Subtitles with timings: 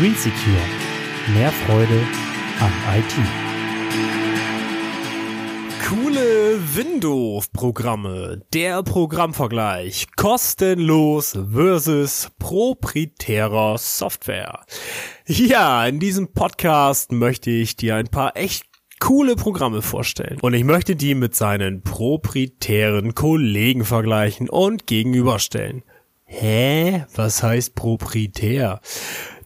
[0.00, 0.56] Green Secure.
[1.34, 2.00] Mehr Freude
[2.58, 3.14] am IT.
[5.86, 8.40] Coole Windows-Programme.
[8.54, 10.06] Der Programmvergleich.
[10.16, 14.60] Kostenlos versus proprietärer Software.
[15.26, 18.64] Ja, in diesem Podcast möchte ich dir ein paar echt
[19.00, 20.38] coole Programme vorstellen.
[20.40, 25.82] Und ich möchte die mit seinen proprietären Kollegen vergleichen und gegenüberstellen.
[26.24, 27.04] Hä?
[27.14, 28.80] Was heißt proprietär?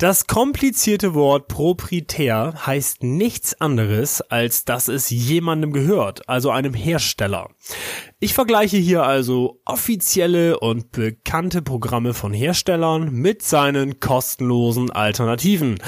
[0.00, 7.50] Das komplizierte Wort proprietär heißt nichts anderes, als dass es jemandem gehört, also einem Hersteller.
[8.22, 15.78] Ich vergleiche hier also offizielle und bekannte Programme von Herstellern mit seinen kostenlosen Alternativen.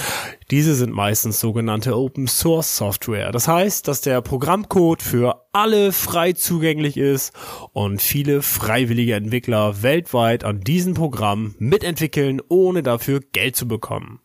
[0.51, 3.33] Diese sind meistens sogenannte Open Source Software.
[3.33, 7.35] Das heißt, dass der Programmcode für alle frei zugänglich ist
[7.75, 14.21] und viele freiwillige Entwickler weltweit an diesen Programmen mitentwickeln, ohne dafür Geld zu bekommen.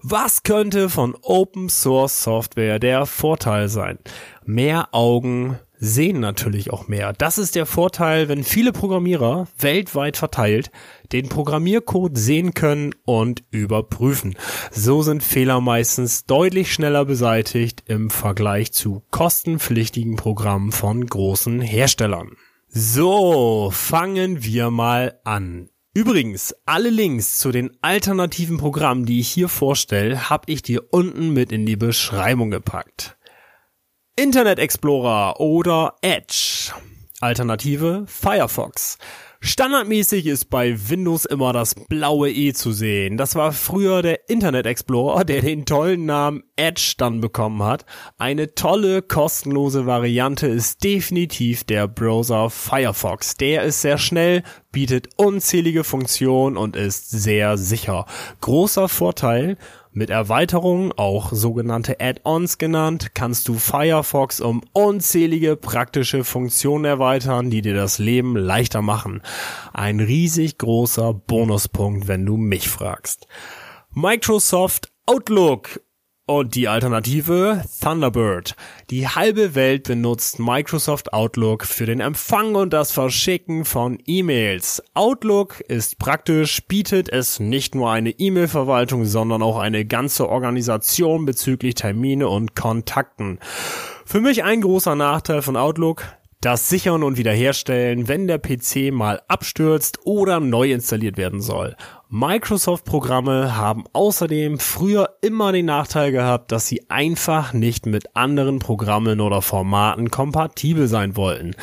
[0.00, 3.98] Was könnte von Open Source Software der Vorteil sein?
[4.44, 7.12] Mehr Augen, sehen natürlich auch mehr.
[7.12, 10.70] Das ist der Vorteil, wenn viele Programmierer weltweit verteilt
[11.12, 14.36] den Programmiercode sehen können und überprüfen.
[14.70, 22.32] So sind Fehler meistens deutlich schneller beseitigt im Vergleich zu kostenpflichtigen Programmen von großen Herstellern.
[22.68, 25.70] So, fangen wir mal an.
[25.94, 31.32] Übrigens, alle Links zu den alternativen Programmen, die ich hier vorstelle, habe ich dir unten
[31.32, 33.17] mit in die Beschreibung gepackt.
[34.18, 36.72] Internet Explorer oder Edge.
[37.20, 38.98] Alternative Firefox.
[39.40, 43.16] Standardmäßig ist bei Windows immer das blaue E zu sehen.
[43.16, 47.86] Das war früher der Internet Explorer, der den tollen Namen Edge dann bekommen hat.
[48.18, 53.36] Eine tolle, kostenlose Variante ist definitiv der Browser Firefox.
[53.36, 58.06] Der ist sehr schnell, bietet unzählige Funktionen und ist sehr sicher.
[58.40, 59.58] Großer Vorteil,
[59.92, 67.62] mit Erweiterungen, auch sogenannte Add-ons genannt, kannst du Firefox um unzählige praktische Funktionen erweitern, die
[67.62, 69.22] dir das Leben leichter machen.
[69.72, 73.26] Ein riesig großer Bonuspunkt, wenn du mich fragst.
[73.92, 75.80] Microsoft Outlook
[76.28, 78.54] und die Alternative Thunderbird.
[78.90, 84.82] Die halbe Welt benutzt Microsoft Outlook für den Empfang und das Verschicken von E-Mails.
[84.92, 91.76] Outlook ist praktisch, bietet es nicht nur eine E-Mail-Verwaltung, sondern auch eine ganze Organisation bezüglich
[91.76, 93.38] Termine und Kontakten.
[94.04, 96.04] Für mich ein großer Nachteil von Outlook,
[96.42, 101.74] das Sichern und Wiederherstellen, wenn der PC mal abstürzt oder neu installiert werden soll.
[102.10, 109.20] Microsoft-Programme haben außerdem früher immer den Nachteil gehabt, dass sie einfach nicht mit anderen Programmen
[109.20, 111.54] oder Formaten kompatibel sein wollten.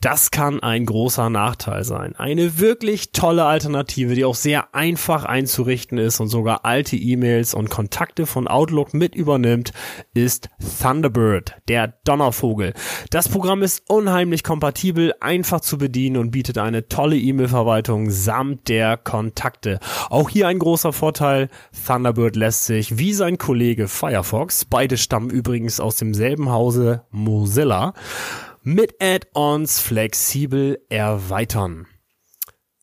[0.00, 2.16] Das kann ein großer Nachteil sein.
[2.16, 7.70] Eine wirklich tolle Alternative, die auch sehr einfach einzurichten ist und sogar alte E-Mails und
[7.70, 9.72] Kontakte von Outlook mit übernimmt,
[10.14, 10.48] ist
[10.82, 12.72] Thunderbird, der Donnervogel.
[13.10, 18.96] Das Programm ist unheimlich kompatibel, einfach zu bedienen und bietet eine tolle E-Mail-Verwaltung samt der
[18.96, 19.75] Kontakte.
[20.10, 21.48] Auch hier ein großer Vorteil,
[21.86, 27.94] Thunderbird lässt sich wie sein Kollege Firefox, beide stammen übrigens aus demselben Hause Mozilla,
[28.62, 31.86] mit Add-ons flexibel erweitern.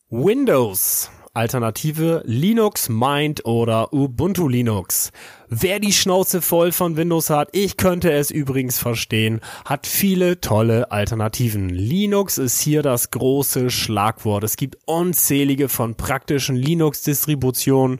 [0.09, 5.11] Windows Alternative Linux Mint oder Ubuntu Linux.
[5.55, 10.91] Wer die Schnauze voll von Windows hat, ich könnte es übrigens verstehen, hat viele tolle
[10.91, 11.69] Alternativen.
[11.69, 14.43] Linux ist hier das große Schlagwort.
[14.43, 17.99] Es gibt unzählige von praktischen Linux-Distributionen,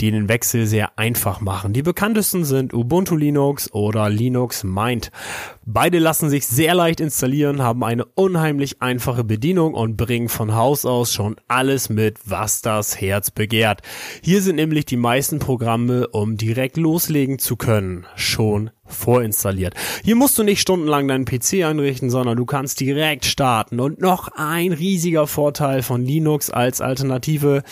[0.00, 1.74] die den Wechsel sehr einfach machen.
[1.74, 5.10] Die bekanntesten sind Ubuntu Linux oder Linux Mint.
[5.66, 10.86] Beide lassen sich sehr leicht installieren, haben eine unheimlich einfache Bedienung und bringen von Haus
[10.86, 13.82] aus schon alles mit, was das Herz begehrt.
[14.22, 19.74] Hier sind nämlich die meisten Programme, um direkt los loslegen zu können, schon vorinstalliert.
[20.02, 23.80] Hier musst du nicht stundenlang deinen PC einrichten, sondern du kannst direkt starten.
[23.80, 27.62] Und noch ein riesiger Vorteil von Linux als Alternative.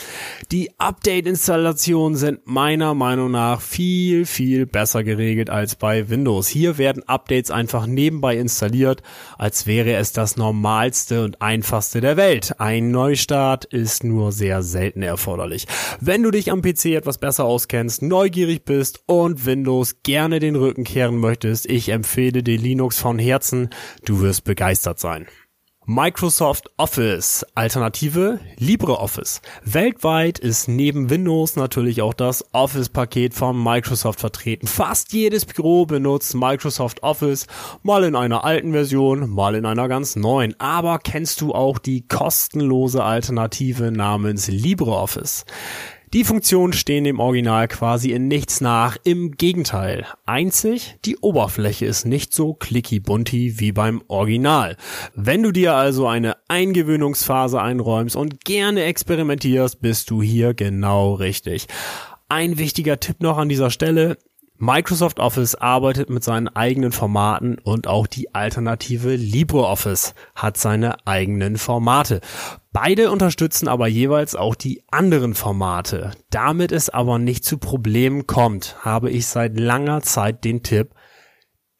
[0.50, 6.48] Die Update-Installationen sind meiner Meinung nach viel, viel besser geregelt als bei Windows.
[6.48, 9.02] Hier werden Updates einfach nebenbei installiert,
[9.36, 12.54] als wäre es das normalste und einfachste der Welt.
[12.58, 15.66] Ein Neustart ist nur sehr selten erforderlich.
[16.00, 20.84] Wenn du dich am PC etwas besser auskennst, neugierig bist und Windows gerne den Rücken
[20.84, 23.70] kehren kehren möchtest, ich empfehle dir Linux von Herzen.
[24.04, 25.26] Du wirst begeistert sein.
[25.84, 27.44] Microsoft Office.
[27.56, 29.42] Alternative LibreOffice.
[29.64, 34.68] Weltweit ist neben Windows natürlich auch das Office-Paket von Microsoft vertreten.
[34.68, 37.48] Fast jedes Büro benutzt Microsoft Office,
[37.82, 40.54] mal in einer alten Version, mal in einer ganz neuen.
[40.60, 45.46] Aber kennst du auch die kostenlose Alternative namens LibreOffice?
[46.12, 50.04] Die Funktionen stehen dem Original quasi in nichts nach, im Gegenteil.
[50.26, 54.76] Einzig, die Oberfläche ist nicht so clicky-bunty wie beim Original.
[55.14, 61.66] Wenn du dir also eine Eingewöhnungsphase einräumst und gerne experimentierst, bist du hier genau richtig.
[62.28, 64.18] Ein wichtiger Tipp noch an dieser Stelle,
[64.58, 71.56] Microsoft Office arbeitet mit seinen eigenen Formaten und auch die Alternative LibreOffice hat seine eigenen
[71.58, 72.20] Formate.
[72.72, 76.12] Beide unterstützen aber jeweils auch die anderen Formate.
[76.30, 80.94] Damit es aber nicht zu Problemen kommt, habe ich seit langer Zeit den Tipp,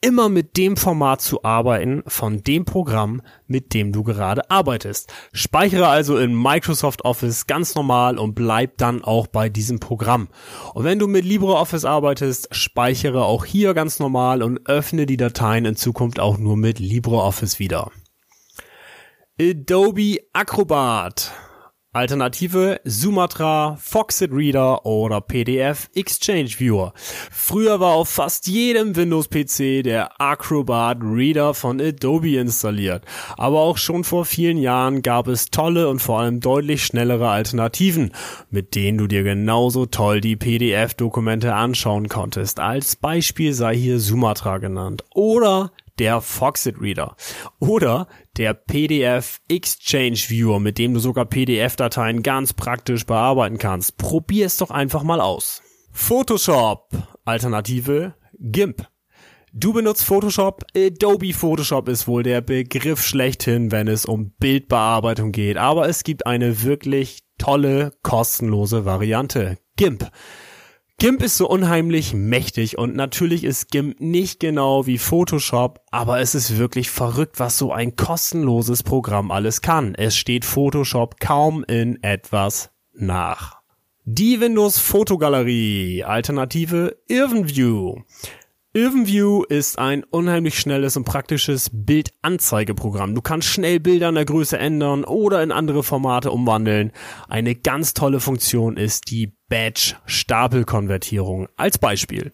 [0.02, 5.12] immer mit dem Format zu arbeiten von dem Programm, mit dem du gerade arbeitest.
[5.32, 10.28] Speichere also in Microsoft Office ganz normal und bleib dann auch bei diesem Programm.
[10.74, 15.64] Und wenn du mit LibreOffice arbeitest, speichere auch hier ganz normal und öffne die Dateien
[15.64, 17.90] in Zukunft auch nur mit LibreOffice wieder.
[19.40, 21.32] Adobe Acrobat
[21.94, 26.94] Alternative Sumatra, Foxit Reader oder PDF Exchange Viewer.
[27.30, 33.04] Früher war auf fast jedem Windows-PC der Acrobat Reader von Adobe installiert.
[33.36, 38.12] Aber auch schon vor vielen Jahren gab es tolle und vor allem deutlich schnellere Alternativen,
[38.48, 42.58] mit denen du dir genauso toll die PDF-Dokumente anschauen konntest.
[42.58, 45.04] Als Beispiel sei hier Sumatra genannt.
[45.10, 47.14] Oder der Foxit Reader
[47.60, 53.98] oder der PDF Exchange Viewer, mit dem du sogar PDF-Dateien ganz praktisch bearbeiten kannst.
[53.98, 55.62] Probier es doch einfach mal aus.
[55.92, 56.88] Photoshop,
[57.24, 58.84] Alternative GIMP.
[59.52, 60.64] Du benutzt Photoshop.
[60.76, 65.56] Adobe Photoshop ist wohl der Begriff schlechthin, wenn es um Bildbearbeitung geht.
[65.56, 69.56] Aber es gibt eine wirklich tolle, kostenlose Variante.
[69.76, 70.10] GIMP.
[70.98, 76.34] GIMP ist so unheimlich mächtig und natürlich ist GIMP nicht genau wie Photoshop, aber es
[76.34, 79.94] ist wirklich verrückt, was so ein kostenloses Programm alles kann.
[79.96, 83.62] Es steht Photoshop kaum in etwas nach.
[84.04, 88.02] Die Windows Fotogalerie, Alternative IrvenView.
[88.74, 93.14] IrvenView ist ein unheimlich schnelles und praktisches Bildanzeigeprogramm.
[93.14, 96.90] Du kannst schnell Bilder in der Größe ändern oder in andere Formate umwandeln.
[97.28, 101.48] Eine ganz tolle Funktion ist die Batch-Stapelkonvertierung.
[101.58, 102.32] Als Beispiel.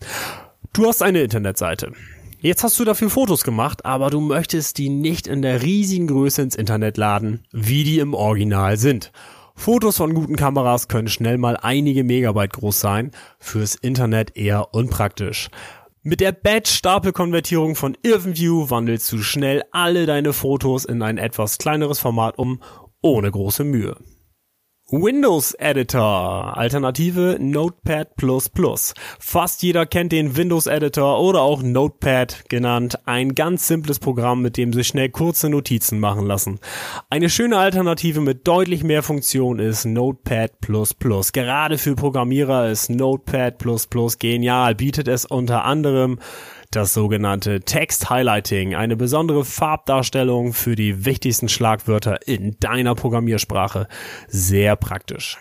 [0.73, 1.91] Du hast eine Internetseite.
[2.39, 6.43] Jetzt hast du dafür Fotos gemacht, aber du möchtest die nicht in der riesigen Größe
[6.43, 9.11] ins Internet laden, wie die im Original sind.
[9.57, 15.49] Fotos von guten Kameras können schnell mal einige Megabyte groß sein, fürs Internet eher unpraktisch.
[16.09, 21.99] Mit der Batch-Stapelkonvertierung von IrvenView wandelst du schnell alle deine Fotos in ein etwas kleineres
[21.99, 22.63] Format um,
[23.03, 23.95] ohne große Mühe.
[24.91, 28.07] Windows Editor, Alternative Notepad++.
[29.19, 32.99] Fast jeder kennt den Windows Editor oder auch Notepad genannt.
[33.05, 36.59] Ein ganz simples Programm, mit dem sich schnell kurze Notizen machen lassen.
[37.11, 40.53] Eine schöne Alternative mit deutlich mehr Funktion ist Notepad++.
[41.35, 43.59] Gerade für Programmierer ist Notepad++
[44.19, 46.19] genial, bietet es unter anderem
[46.71, 53.89] das sogenannte Text Highlighting, eine besondere Farbdarstellung für die wichtigsten Schlagwörter in deiner Programmiersprache.
[54.29, 55.39] Sehr praktisch.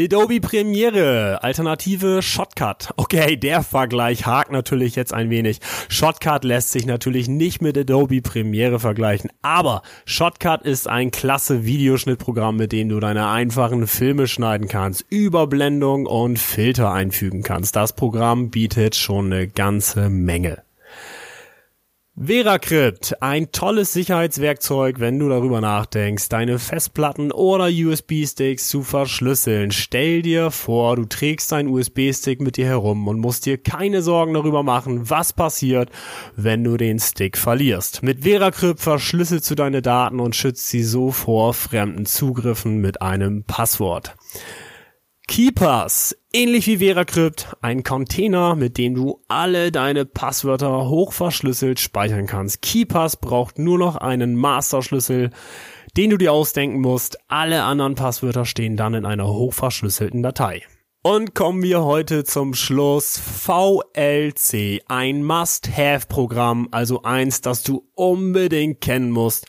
[0.00, 2.88] Adobe Premiere, Alternative Shotcut.
[2.96, 5.60] Okay, der Vergleich hakt natürlich jetzt ein wenig.
[5.88, 12.56] Shotcut lässt sich natürlich nicht mit Adobe Premiere vergleichen, aber Shotcut ist ein klasse Videoschnittprogramm,
[12.56, 17.76] mit dem du deine einfachen Filme schneiden kannst, Überblendung und Filter einfügen kannst.
[17.76, 20.64] Das Programm bietet schon eine ganze Menge.
[22.16, 29.72] VeraCrypt, ein tolles Sicherheitswerkzeug, wenn du darüber nachdenkst, deine Festplatten oder USB-Sticks zu verschlüsseln.
[29.72, 34.34] Stell dir vor, du trägst deinen USB-Stick mit dir herum und musst dir keine Sorgen
[34.34, 35.90] darüber machen, was passiert,
[36.36, 38.04] wenn du den Stick verlierst.
[38.04, 43.42] Mit VeraCrypt verschlüsselst du deine Daten und schützt sie so vor fremden Zugriffen mit einem
[43.42, 44.14] Passwort.
[45.26, 52.60] Keepers, ähnlich wie VeraCrypt, ein Container, mit dem du alle deine Passwörter hochverschlüsselt speichern kannst.
[52.60, 55.30] Keepers braucht nur noch einen Masterschlüssel,
[55.96, 57.18] den du dir ausdenken musst.
[57.26, 60.62] Alle anderen Passwörter stehen dann in einer hochverschlüsselten Datei.
[61.02, 63.18] Und kommen wir heute zum Schluss.
[63.18, 69.46] VLC, ein Must-Have-Programm, also eins, das du unbedingt kennen musst,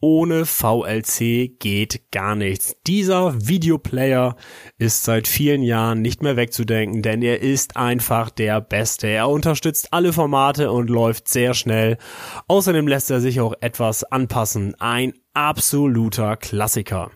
[0.00, 2.76] ohne VLC geht gar nichts.
[2.86, 4.36] Dieser Videoplayer
[4.78, 9.08] ist seit vielen Jahren nicht mehr wegzudenken, denn er ist einfach der Beste.
[9.08, 11.98] Er unterstützt alle Formate und läuft sehr schnell.
[12.46, 14.74] Außerdem lässt er sich auch etwas anpassen.
[14.78, 17.10] Ein absoluter Klassiker.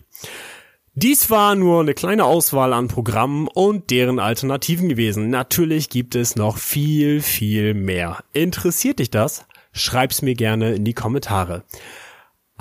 [0.95, 5.31] Dies war nur eine kleine Auswahl an Programmen und deren Alternativen gewesen.
[5.31, 8.23] Natürlich gibt es noch viel, viel mehr.
[8.35, 9.47] Interessiert dich das?
[9.73, 11.65] Schreib's mir gerne in die Kommentare.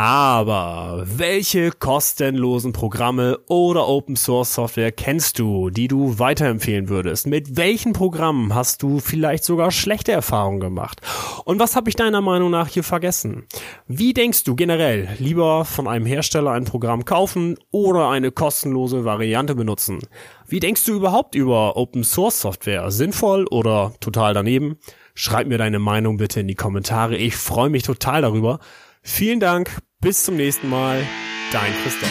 [0.04, 7.28] Aber welche kostenlosen Programme oder Open Source Software kennst du, die du weiterempfehlen würdest?
[7.28, 11.02] Mit welchen Programmen hast du vielleicht sogar schlechte Erfahrungen gemacht?
[11.46, 13.46] Und was habe ich deiner Meinung nach hier vergessen?
[13.86, 19.54] Wie denkst du generell, lieber von einem Hersteller ein Programm kaufen oder eine kostenlose Variante
[19.54, 20.00] benutzen?
[20.48, 22.90] Wie denkst du überhaupt über Open Source Software?
[22.90, 24.80] Sinnvoll oder total daneben?
[25.14, 27.18] Schreib mir deine Meinung bitte in die Kommentare.
[27.18, 28.58] Ich freue mich total darüber.
[29.04, 29.70] Vielen Dank.
[30.02, 31.06] Bis zum nächsten Mal.
[31.52, 32.10] Dein Christoph.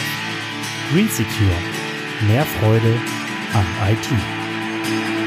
[0.93, 1.51] Green Secure.
[2.25, 2.95] Mehr Freude
[3.53, 5.20] an IT.